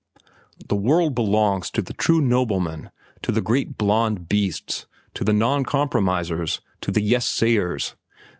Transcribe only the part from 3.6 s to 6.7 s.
blond beasts, to the noncompromisers,